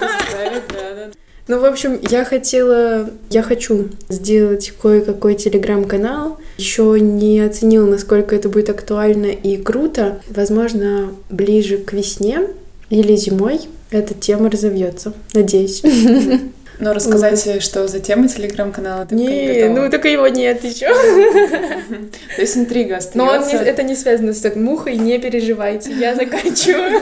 [0.00, 1.10] заставит, да, да.
[1.46, 6.40] Ну, в общем, я хотела, я хочу сделать кое-какой телеграм-канал.
[6.56, 10.20] Еще не оценила, насколько это будет актуально и круто.
[10.28, 12.40] Возможно, ближе к весне
[12.88, 15.12] или зимой эта тема разовьется.
[15.34, 15.82] Надеюсь.
[16.78, 20.86] Но рассказать, что за тема телеграм-канала, ты не ну только его нет еще.
[22.36, 23.70] То есть интрига Но он не- остается.
[23.70, 25.92] это не связано с мухой, не переживайте.
[25.92, 27.00] Я заканчиваю.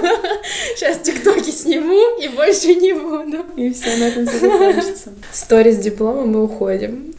[0.77, 3.39] Сейчас тиктоки сниму и больше не буду.
[3.57, 5.13] И все, на этом закончится.
[5.33, 7.14] Сторис диплома мы уходим.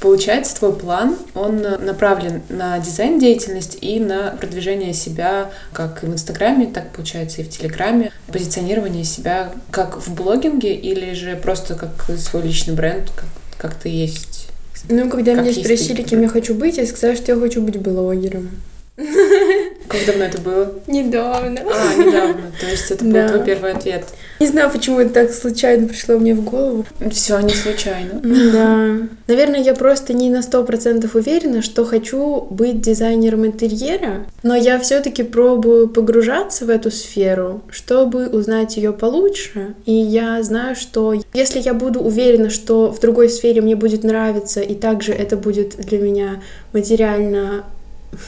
[0.00, 6.66] Получается, твой план, он направлен на дизайн-деятельность и на продвижение себя как и в Инстаграме,
[6.66, 12.42] так получается и в Телеграме, позиционирование себя как в блогинге или же просто как свой
[12.44, 13.26] личный бренд, как,
[13.58, 14.48] как ты есть.
[14.88, 17.76] Ну, когда Как меня спросили, кем я хочу быть, я сказала, что я хочу быть
[17.78, 18.50] блогером.
[19.88, 20.74] Как давно это было?
[20.86, 21.60] Недавно.
[21.60, 22.52] А, недавно.
[22.60, 23.28] То есть это был Да.
[23.28, 24.04] твой первый ответ.
[24.40, 26.84] Не знаю, почему это так случайно пришло мне в голову.
[27.10, 28.20] Все не случайно.
[28.52, 29.08] Да.
[29.26, 34.78] Наверное, я просто не на сто процентов уверена, что хочу быть дизайнером интерьера, но я
[34.78, 39.74] все-таки пробую погружаться в эту сферу, чтобы узнать ее получше.
[39.86, 44.60] И я знаю, что если я буду уверена, что в другой сфере мне будет нравиться,
[44.60, 47.64] и также это будет для меня материально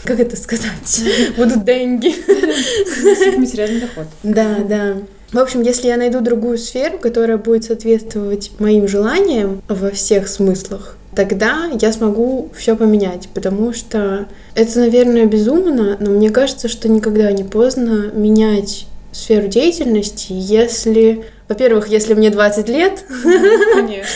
[0.04, 1.02] как это сказать?
[1.36, 2.12] Будут деньги.
[2.12, 4.06] Приносить материальный доход.
[4.22, 4.96] Да, да.
[5.32, 10.96] В общем, если я найду другую сферу, которая будет соответствовать моим желаниям во всех смыслах,
[11.14, 17.30] тогда я смогу все поменять, потому что это, наверное, безумно, но мне кажется, что никогда
[17.30, 23.04] не поздно менять сферу деятельности, если, во-первых, если мне 20 лет,
[23.74, 24.06] Конечно.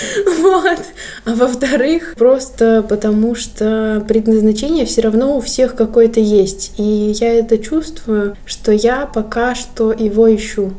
[0.41, 0.79] вот.
[1.25, 6.75] А во-вторых, просто потому что предназначение все равно у всех какое-то есть.
[6.79, 10.75] И я это чувствую, что я пока что его ищу.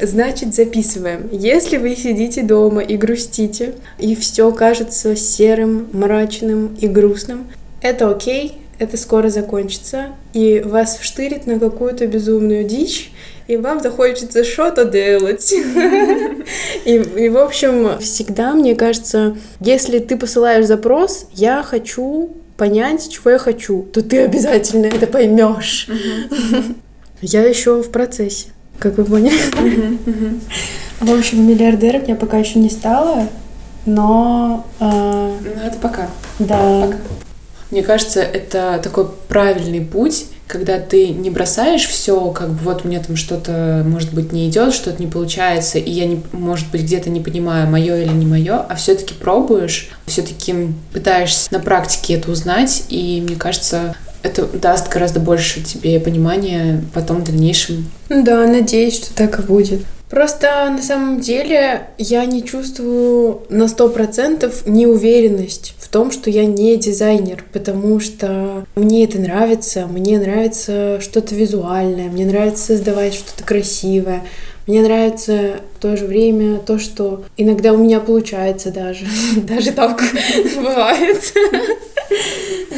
[0.00, 1.28] Значит, записываем.
[1.32, 7.48] Если вы сидите дома и грустите, и все кажется серым, мрачным и грустным,
[7.82, 13.12] это окей, это скоро закончится, и вас вштырит на какую-то безумную дичь,
[13.48, 15.52] и вам захочется что-то делать.
[16.84, 23.30] И, и, в общем, всегда, мне кажется, если ты посылаешь запрос, я хочу понять, чего
[23.32, 25.88] я хочу, то ты обязательно это поймешь.
[27.20, 29.98] Я еще в процессе, как вы поняли.
[31.00, 33.28] В общем, миллиардером я пока еще не стала,
[33.84, 36.08] но э, Ну, это пока.
[36.38, 36.82] да.
[36.86, 36.96] Пока.
[37.70, 43.02] Мне кажется, это такой правильный путь, когда ты не бросаешь все, как бы вот меня
[43.02, 47.10] там что-то, может быть, не идет, что-то не получается, и я, не, может быть, где-то
[47.10, 52.84] не понимаю, мое или не мое, а все-таки пробуешь, все-таки пытаешься на практике это узнать,
[52.88, 57.90] и мне кажется, это даст гораздо больше тебе понимания потом в дальнейшем.
[58.08, 59.82] Ну Да, надеюсь, что так и будет.
[60.08, 66.44] Просто на самом деле я не чувствую на сто процентов неуверенность в том, что я
[66.46, 73.42] не дизайнер, потому что мне это нравится, мне нравится что-то визуальное, мне нравится создавать что-то
[73.42, 74.22] красивое,
[74.68, 79.06] мне нравится в то же время то, что иногда у меня получается даже,
[79.42, 80.00] даже так
[80.56, 81.32] бывает.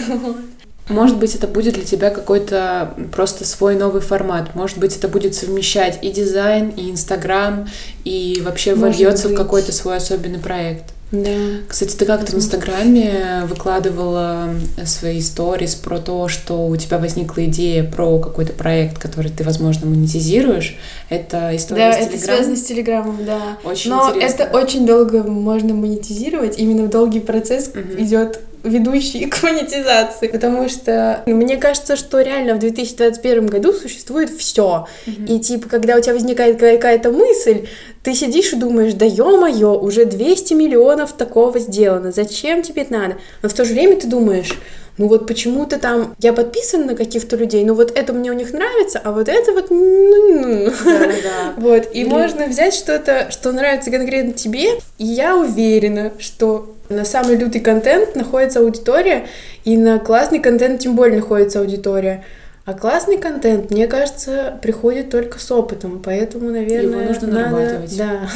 [0.89, 4.55] Может быть, это будет для тебя какой-то просто свой новый формат.
[4.55, 7.69] Может быть, это будет совмещать и дизайн, и Инстаграм,
[8.05, 10.85] и вообще вольется в какой-то свой особенный проект.
[11.11, 11.31] Да.
[11.67, 14.51] Кстати, ты как-то в Инстаграме выкладывала
[14.85, 19.87] свои сторис про то, что у тебя возникла идея про какой-то проект, который ты, возможно,
[19.87, 20.77] монетизируешь.
[21.09, 22.37] Это история да, с это Телеграмом.
[22.37, 23.41] связано с Телеграмом, да.
[23.65, 24.43] Очень Но интересно.
[24.43, 26.59] это очень долго можно монетизировать.
[26.59, 28.05] Именно долгий процесс Мгм.
[28.05, 30.29] идет ведущий к монетизации.
[30.29, 34.87] Потому что мне кажется, что реально в 2021 году существует все.
[35.07, 37.67] И типа, когда у тебя возникает какая-то мысль,
[38.03, 43.17] ты сидишь и думаешь, да ё-моё, уже 200 миллионов такого сделано, зачем тебе это надо?
[43.43, 44.55] Но в то же время ты думаешь,
[44.99, 48.53] ну вот почему-то там я подписана на каких-то людей, ну вот это мне у них
[48.53, 49.71] нравится, а вот это вот...
[49.71, 50.71] ну-ну-ну».
[50.85, 51.55] Да-да-да.
[51.57, 57.05] Вот, и Или- можно взять что-то, что нравится конкретно тебе, и я уверена, что на
[57.05, 59.27] самый лютый контент находится аудитория,
[59.65, 62.25] и на классный контент тем более находится аудитория.
[62.65, 67.97] А классный контент, мне кажется, приходит только с опытом, поэтому, наверное, нужно надо- нарабатывать.
[67.97, 68.29] Да.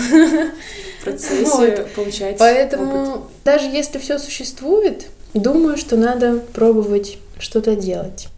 [1.01, 1.87] В процессе Вот.
[1.95, 2.39] получать опыт.
[2.39, 8.29] Поэтому даже если все существует, думаю, что надо пробовать что-то делать.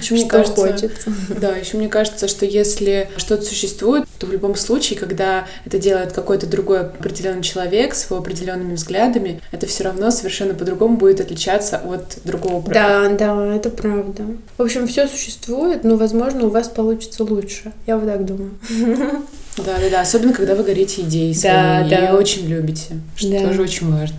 [0.00, 1.12] Еще мне что кажется, хочется.
[1.40, 6.12] Да, еще мне кажется, что если что-то существует, то в любом случае, когда это делает
[6.12, 11.78] какой-то другой определенный человек с его определенными взглядами, это все равно совершенно по-другому будет отличаться
[11.78, 13.16] от другого проекта.
[13.18, 14.24] Да, да, это правда.
[14.58, 17.72] В общем, все существует, но, возможно, у вас получится лучше.
[17.86, 18.50] Я вот так думаю.
[19.56, 20.00] Да, да, да.
[20.02, 22.08] Особенно, когда вы горите идеей Да, своей да.
[22.10, 23.46] и очень любите, что Да.
[23.46, 24.16] тоже очень важно.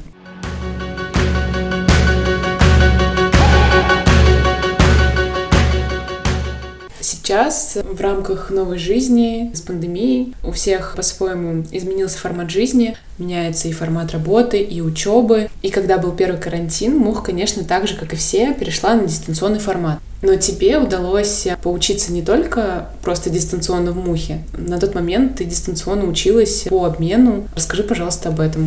[7.26, 13.72] Сейчас в рамках новой жизни с пандемией у всех по-своему изменился формат жизни, меняется и
[13.72, 15.50] формат работы, и учебы.
[15.64, 19.58] И когда был первый карантин, Мух, конечно, так же, как и все, перешла на дистанционный
[19.58, 19.98] формат.
[20.22, 24.44] Но тебе удалось поучиться не только просто дистанционно в Мухе.
[24.56, 27.48] На тот момент ты дистанционно училась по обмену.
[27.56, 28.66] Расскажи, пожалуйста, об этом.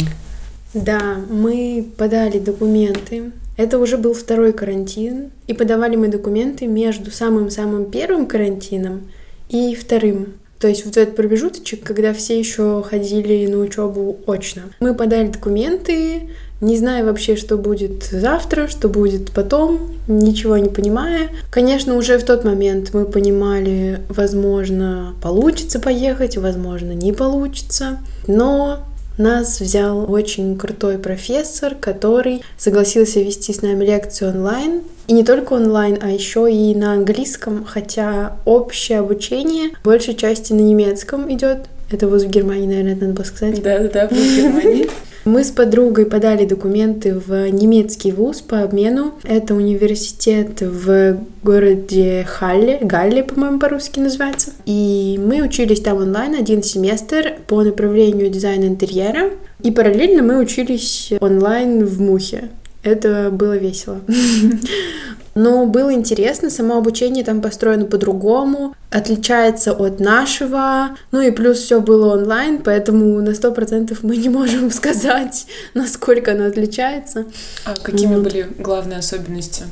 [0.75, 3.31] Да, мы подали документы.
[3.59, 5.33] Это уже был второй карантин.
[5.49, 9.11] И подавали мы документы между самым-самым первым карантином
[9.51, 10.35] и вторым.
[10.61, 14.63] То есть вот этот промежуточек, когда все еще ходили на учебу очно.
[14.81, 21.29] Мы подали документы, не зная вообще, что будет завтра, что будет потом, ничего не понимая.
[21.51, 27.99] Конечно, уже в тот момент мы понимали, возможно, получится поехать, возможно, не получится.
[28.27, 28.85] Но
[29.19, 34.83] нас взял очень крутой профессор, который согласился вести с нами лекцию онлайн.
[35.07, 40.53] И не только онлайн, а еще и на английском, хотя общее обучение в большей части
[40.53, 41.67] на немецком идет.
[41.91, 43.63] Это вуз в Германии, наверное, надо было сказать.
[43.63, 44.91] Да-да-да, в Германии.
[45.29, 49.13] Мы с подругой подали документы в немецкий вуз по обмену.
[49.25, 54.53] Это университет в городе Халле, Галле, по-моему, по-русски называется.
[54.65, 59.33] И мы учились там онлайн один семестр по направлению дизайна интерьера.
[59.63, 62.49] И параллельно мы учились онлайн в Мухе.
[62.83, 64.01] Это было весело.
[65.39, 71.81] Но было интересно, само обучение там построено по-другому, отличается от нашего, ну и плюс все
[71.81, 77.27] было онлайн, поэтому на сто процентов мы не можем сказать, насколько оно отличается.
[77.65, 78.25] А какими Вот.
[78.25, 79.63] были главные особенности?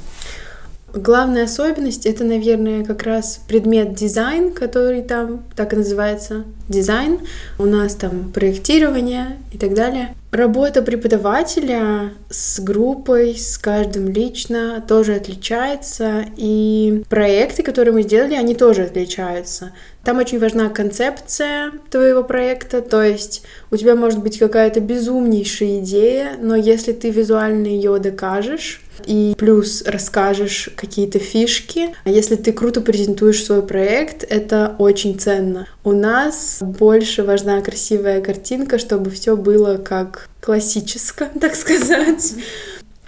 [0.94, 7.18] Главная особенность это, наверное, как раз предмет дизайн, который там так и называется дизайн.
[7.58, 10.14] У нас там проектирование и так далее.
[10.32, 16.24] Работа преподавателя с группой, с каждым лично тоже отличается.
[16.36, 19.72] И проекты, которые мы сделали, они тоже отличаются.
[20.04, 26.36] Там очень важна концепция твоего проекта, то есть у тебя может быть какая-то безумнейшая идея,
[26.40, 31.94] но если ты визуально ее докажешь, и плюс расскажешь какие-то фишки.
[32.04, 35.66] А если ты круто презентуешь свой проект, это очень ценно.
[35.84, 42.34] У нас больше важна красивая картинка, чтобы все было как классическое, так сказать.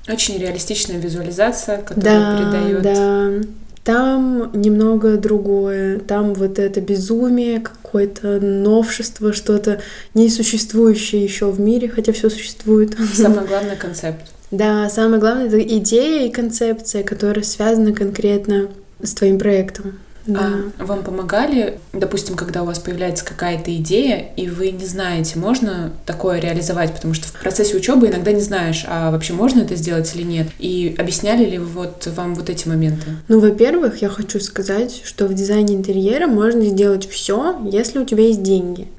[0.09, 3.49] Очень реалистичная визуализация, которая Да, передает да.
[3.85, 5.99] Там немного другое.
[6.01, 9.81] Там вот это безумие, какое-то новшество, что-то
[10.13, 12.95] несуществующее еще в мире, хотя все существует.
[13.15, 14.21] самое главное концепт.
[14.51, 18.69] Да, самое главное это идея и концепция, которая связана конкретно
[19.03, 19.99] с твоим проектом.
[20.29, 20.53] Да.
[20.79, 25.91] А вам помогали, допустим, когда у вас появляется какая-то идея, и вы не знаете, можно
[26.05, 30.15] такое реализовать, потому что в процессе учебы иногда не знаешь, а вообще можно это сделать
[30.15, 30.49] или нет.
[30.59, 33.07] И объясняли ли вот вам вот эти моменты?
[33.29, 38.25] Ну, во-первых, я хочу сказать, что в дизайне интерьера можно сделать все, если у тебя
[38.25, 38.87] есть деньги.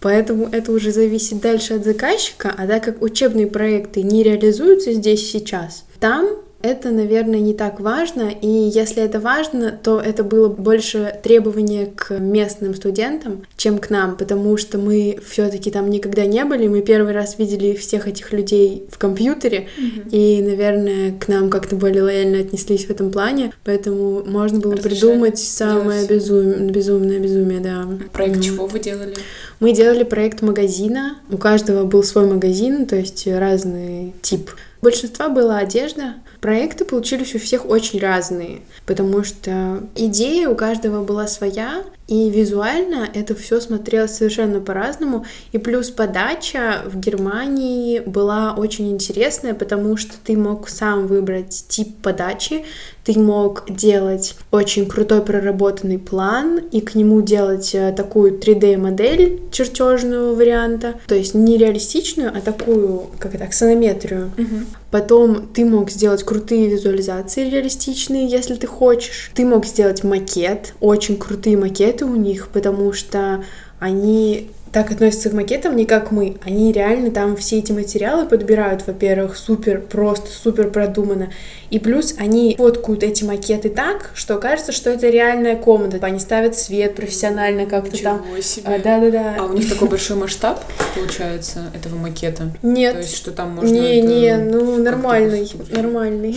[0.00, 5.30] Поэтому это уже зависит дальше от заказчика, а так как учебные проекты не реализуются здесь
[5.30, 6.28] сейчас, там
[6.62, 12.18] это, наверное, не так важно, и если это важно, то это было больше требование к
[12.18, 17.14] местным студентам, чем к нам, потому что мы все-таки там никогда не были, мы первый
[17.14, 20.10] раз видели всех этих людей в компьютере, mm-hmm.
[20.10, 25.00] и, наверное, к нам как-то более лояльно отнеслись в этом плане, поэтому можно было Разрешали
[25.00, 26.66] придумать самое безум...
[26.68, 27.88] безумное безумие, да.
[28.12, 28.42] Проект mm-hmm.
[28.42, 29.14] чего вы делали?
[29.60, 34.50] Мы делали проект магазина, у каждого был свой магазин, то есть разный тип.
[34.82, 41.26] Большинства была одежда, Проекты получились у всех очень разные, потому что идея у каждого была
[41.26, 45.24] своя, и визуально это все смотрелось совершенно по-разному.
[45.52, 51.96] И плюс подача в Германии была очень интересная, потому что ты мог сам выбрать тип
[52.02, 52.64] подачи,
[53.04, 60.34] ты мог делать очень крутой проработанный план и к нему делать э, такую 3D-модель чертежного
[60.34, 64.32] варианта, то есть не реалистичную, а такую, как это, аксонометрию.
[64.36, 64.66] Угу.
[64.90, 69.30] Потом ты мог сделать крутые визуализации реалистичные, если ты хочешь.
[69.34, 73.44] Ты мог сделать макет, очень крутые макеты у них, потому что
[73.78, 76.36] они так относятся к макетам не как мы.
[76.44, 81.32] Они реально там все эти материалы подбирают, во-первых, супер просто, супер продуманно.
[81.70, 85.98] И плюс они фоткают эти макеты так, что кажется, что это реальная комната.
[86.06, 88.24] Они ставят свет профессионально как-то там.
[88.40, 88.80] Себе.
[88.82, 89.36] Да-да-да.
[89.40, 90.62] А у них такой большой масштаб,
[90.94, 92.50] получается, этого макета?
[92.62, 92.94] Нет.
[92.94, 93.74] То есть, что там можно...
[93.74, 96.36] Не, не, ну нормальный, нормальный.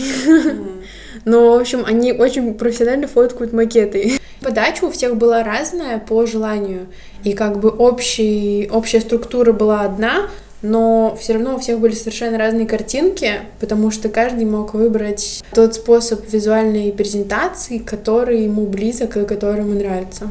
[1.24, 4.18] Но, в общем, они очень профессионально фоткают макеты.
[4.40, 6.86] Подача у всех была разная по желанию.
[7.22, 10.28] И как бы общий, общая структура была одна,
[10.60, 15.74] но все равно у всех были совершенно разные картинки, потому что каждый мог выбрать тот
[15.74, 20.30] способ визуальной презентации, который ему близок и который ему нравится.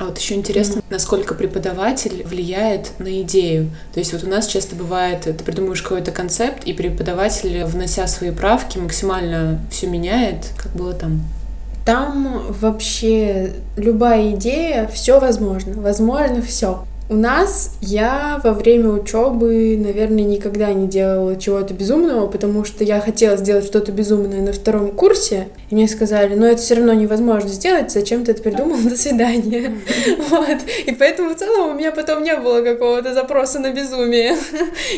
[0.00, 0.84] А вот еще интересно, mm-hmm.
[0.88, 3.70] насколько преподаватель влияет на идею.
[3.92, 8.30] То есть вот у нас часто бывает, ты придумываешь какой-то концепт, и преподаватель, внося свои
[8.30, 11.22] правки, максимально все меняет, как было там.
[11.84, 16.82] Там вообще любая идея, все возможно, возможно все.
[17.10, 23.00] У нас я во время учебы, наверное, никогда не делала чего-то безумного, потому что я
[23.00, 27.48] хотела сделать что-то безумное на втором курсе, и мне сказали, ну это все равно невозможно
[27.48, 29.74] сделать, зачем ты это придумал, до свидания.
[30.30, 30.58] Вот.
[30.86, 34.36] И поэтому в целом у меня потом не было какого-то запроса на безумие.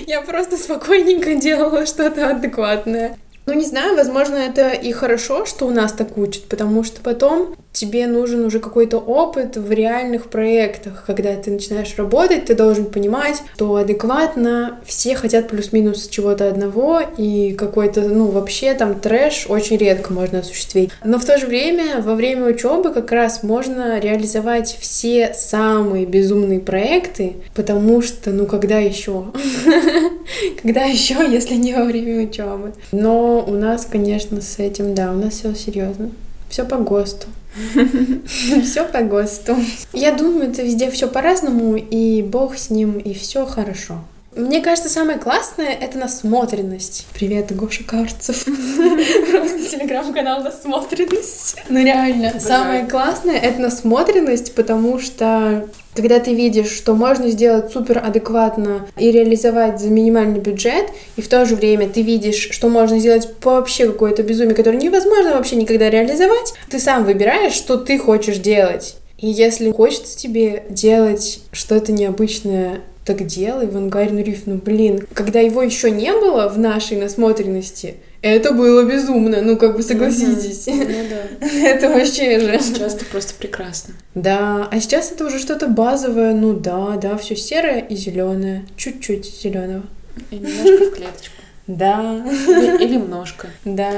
[0.07, 3.17] Я просто спокойненько делала что-то адекватное.
[3.47, 7.57] Ну, не знаю, возможно, это и хорошо, что у нас так учат, потому что потом
[7.73, 11.05] тебе нужен уже какой-то опыт в реальных проектах.
[11.07, 17.53] Когда ты начинаешь работать, ты должен понимать, что адекватно все хотят плюс-минус чего-то одного, и
[17.53, 20.91] какой-то, ну, вообще там трэш очень редко можно осуществить.
[21.05, 26.61] Но в то же время, во время учебы как раз можно реализовать все самые безумные
[26.61, 29.27] проекты, потому что, ну, когда еще?
[30.63, 32.73] Когда еще, если не во время учебы?
[32.93, 36.11] Но у нас, конечно, с этим, да, у нас все серьезно.
[36.49, 37.27] Все по ГОСТу.
[38.63, 39.57] Все по ГОСТу.
[39.93, 43.99] Я думаю, это везде все по-разному, и Бог с ним, и все хорошо.
[44.35, 47.07] Мне кажется, самое классное— это насмотренность.
[47.13, 48.45] Привет, Гоша Карцев.
[48.45, 51.57] Просто телеграм-канал «Насмотренность».
[51.69, 58.03] Ну реально, самое классное— это насмотренность, потому что когда ты видишь, что можно сделать супер
[58.03, 62.99] адекватно и реализовать за минимальный бюджет, и в то же время ты видишь, что можно
[62.99, 68.39] сделать вообще какое-то безумие, которое невозможно вообще никогда реализовать, ты сам выбираешь, что ты хочешь
[68.39, 68.97] делать.
[69.19, 75.41] И если хочется тебе делать что-то необычное так делай, Ван Гарин Риф, ну блин, когда
[75.41, 80.67] его еще не было в нашей насмотренности, это было безумно, ну как бы согласитесь.
[80.69, 81.47] Ну, да.
[81.67, 82.61] это вообще же.
[82.61, 83.95] Сейчас это просто прекрасно.
[84.15, 89.27] Да, а сейчас это уже что-то базовое, ну да, да, все серое и зеленое, чуть-чуть
[89.27, 89.83] зеленого.
[90.31, 91.35] И немножко в клеточку.
[91.69, 92.25] Да.
[92.27, 93.49] Или, немножко.
[93.65, 93.93] Да.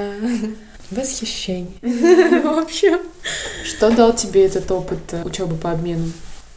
[0.90, 1.72] Восхищение.
[1.80, 3.00] В общем.
[3.64, 6.12] Что дал тебе этот опыт учебы по обмену?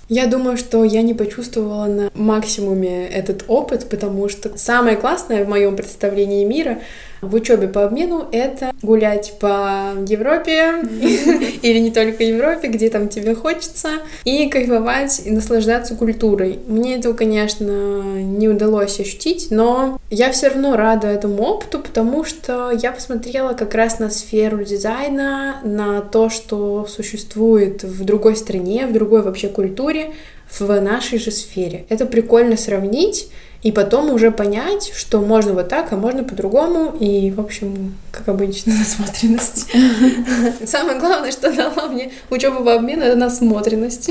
[0.10, 5.50] Я думаю, что я не почувствовала на максимуме этот опыт, потому что самое классное в
[5.50, 6.80] моем представлении мира
[7.22, 10.76] в учебе по обмену это гулять по Европе
[11.62, 13.90] или не только Европе, где там тебе хочется,
[14.24, 16.60] и кайфовать и наслаждаться культурой.
[16.68, 22.72] Мне этого, конечно, не удалось ощутить, но я все равно рада этому опыту, потому что
[22.72, 28.94] я посмотрела как раз на сферу дизайна, на то, что существует в другой стране, в
[28.94, 30.14] другой вообще культуре,
[30.60, 31.86] в нашей же сфере.
[31.90, 33.30] Это прикольно сравнить,
[33.64, 36.96] и потом уже понять, что можно вот так, а можно по-другому.
[37.00, 39.68] И, в общем, как обычно, насмотренность.
[40.66, 44.10] Самое главное, что дала мне учеба по обмену, это насмотренность.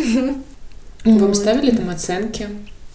[1.04, 2.48] Вам ставили там оценки?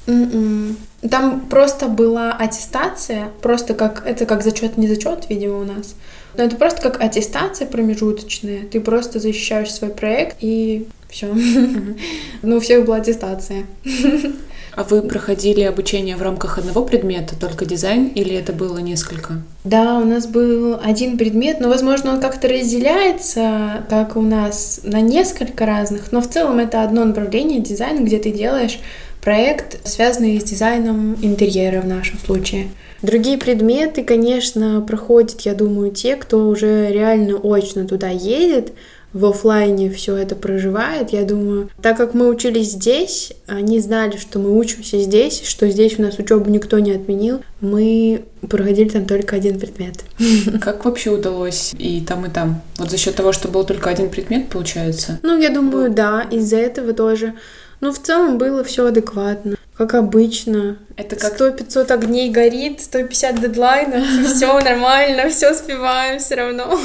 [0.07, 0.77] М-м.
[1.09, 5.95] Там просто была аттестация, просто как это как зачет, не зачет, видимо, у нас.
[6.35, 8.63] Но это просто как аттестация промежуточная.
[8.67, 11.27] Ты просто защищаешь свой проект и все.
[12.41, 13.65] Ну, у всех была аттестация.
[14.73, 19.41] А вы проходили обучение в рамках одного предмета, только дизайн, или это было несколько?
[19.65, 25.01] Да, у нас был один предмет, но, возможно, он как-то разделяется, как у нас, на
[25.01, 28.79] несколько разных, но в целом это одно направление дизайна, где ты делаешь
[29.21, 32.69] проект, связанный с дизайном интерьера в нашем случае.
[33.01, 38.73] Другие предметы, конечно, проходят, я думаю, те, кто уже реально очно туда едет,
[39.13, 44.39] в офлайне все это проживает, я думаю, так как мы учились здесь, они знали, что
[44.39, 49.35] мы учимся здесь, что здесь у нас учебу никто не отменил, мы проходили там только
[49.35, 50.03] один предмет.
[50.61, 52.61] Как вообще удалось и там, и там?
[52.77, 55.19] Вот за счет того, что был только один предмет, получается?
[55.21, 57.33] Ну, я думаю, да, из-за этого тоже.
[57.81, 60.77] Ну, в целом было все адекватно, как обычно.
[60.97, 61.39] Это как...
[61.39, 66.79] 100-500 огней горит, 150 дедлайнов, все нормально, все успеваем все равно.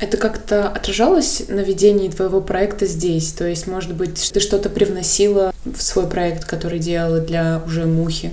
[0.00, 3.32] Это как-то отражалось на ведении твоего проекта здесь?
[3.32, 8.30] То есть, может быть, ты что-то привносила в свой проект, который делала для уже мухи?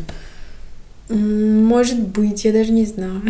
[1.09, 3.21] Может быть, я даже не знаю.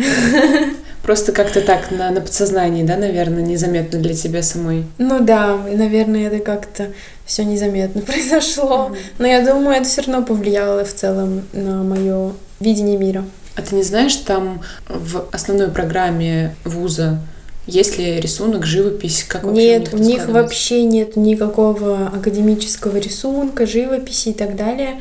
[1.02, 4.86] Просто как-то так на, на подсознании, да, наверное, незаметно для тебя самой.
[4.98, 6.88] Ну да, наверное, это как-то
[7.24, 8.90] все незаметно произошло.
[8.90, 8.98] Mm-hmm.
[9.18, 13.24] Но я думаю, это все равно повлияло в целом на мое видение мира.
[13.56, 17.20] А ты не знаешь, там в основной программе вуза
[17.66, 19.24] есть ли рисунок, живопись?
[19.26, 25.00] Как нет, у них, у них вообще нет никакого академического рисунка, живописи и так далее.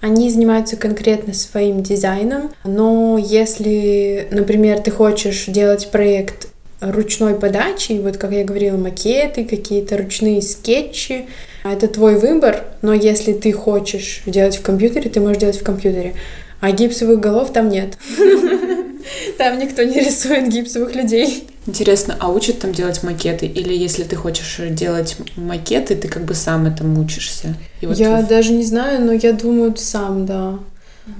[0.00, 6.48] Они занимаются конкретно своим дизайном, но если, например, ты хочешь делать проект
[6.80, 11.26] ручной подачи, вот как я говорила, макеты, какие-то ручные скетчи,
[11.64, 16.14] это твой выбор, но если ты хочешь делать в компьютере, ты можешь делать в компьютере.
[16.60, 17.98] А гипсовых голов там нет.
[19.38, 21.46] Там никто не рисует гипсовых людей.
[21.66, 23.46] Интересно, а учат там делать макеты?
[23.46, 27.56] Или если ты хочешь делать макеты, ты как бы сам этому учишься?
[27.82, 28.28] вот я ты...
[28.28, 30.58] даже не знаю, но я думаю, сам, да.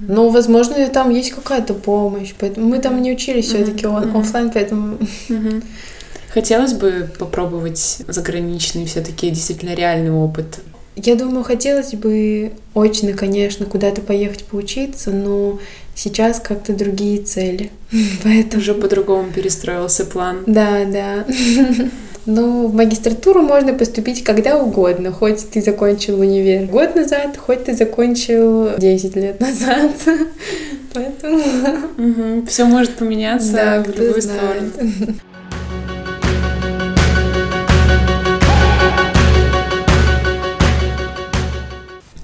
[0.01, 2.33] Но, возможно, там есть какая-то помощь.
[2.37, 4.19] Поэтому мы там не учились все-таки mm-hmm.
[4.19, 4.97] офлайн, поэтому.
[5.29, 5.63] Mm-hmm.
[6.33, 10.59] Хотелось бы попробовать заграничный, все-таки действительно реальный опыт.
[10.95, 15.59] Я думаю, хотелось бы очно, конечно, куда-то поехать поучиться, но
[15.97, 17.71] Сейчас как-то другие цели.
[18.23, 18.61] Поэтому...
[18.61, 20.43] Уже по-другому перестроился план.
[20.45, 21.25] Да, да.
[22.29, 27.73] Ну, в магистратуру можно поступить когда угодно, хоть ты закончил универ год назад, хоть ты
[27.73, 29.91] закончил 10 лет назад.
[30.93, 32.45] Поэтому...
[32.45, 34.71] Все может поменяться в любую сторону.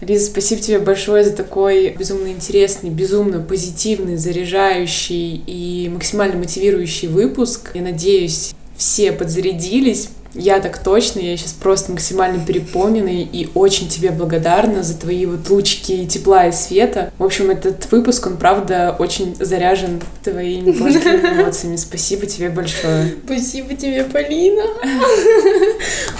[0.06, 7.72] Лиза, спасибо тебе большое за такой безумно интересный, безумно позитивный, заряжающий и максимально мотивирующий выпуск.
[7.74, 14.12] Я надеюсь, все подзарядились, я так точно, я сейчас просто максимально переполненный и очень тебе
[14.12, 17.12] благодарна за твои вот лучики тепла и света.
[17.18, 21.76] В общем, этот выпуск, он правда очень заряжен твоими положительными эмоциями.
[21.76, 23.16] Спасибо тебе большое.
[23.26, 24.64] Спасибо тебе, Полина.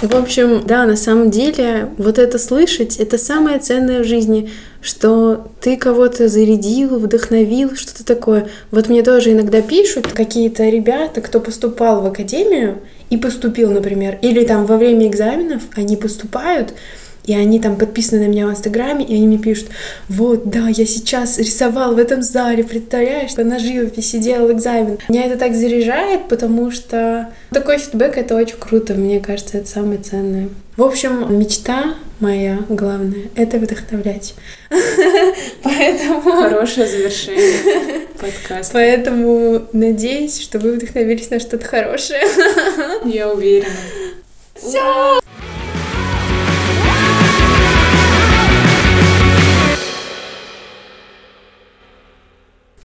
[0.02, 4.50] В общем, да, на самом деле, вот это слышать, это самое ценное в жизни,
[4.84, 8.48] что ты кого-то зарядил, вдохновил, что-то такое.
[8.70, 14.44] Вот мне тоже иногда пишут какие-то ребята, кто поступал в академию, и поступил, например, или
[14.44, 16.74] там во время экзаменов они поступают,
[17.24, 19.68] и они там подписаны на меня в Инстаграме, и они мне пишут,
[20.08, 24.98] вот, да, я сейчас рисовал в этом зале, представляешь, на живописи делал экзамен.
[25.08, 30.00] Меня это так заряжает, потому что такой фидбэк— это очень круто, мне кажется, это самое
[30.00, 30.48] ценное.
[30.76, 34.34] В общем, мечта моя главная— это вдохновлять.
[35.62, 36.20] Поэтому...
[36.20, 38.72] Хорошее завершение подкаста.
[38.72, 42.22] Поэтому надеюсь, что вы вдохновились на что-то хорошее.
[43.04, 43.68] Я уверена.
[44.54, 45.20] Все!